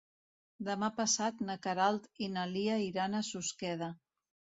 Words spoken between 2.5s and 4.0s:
Lia iran a Susqueda.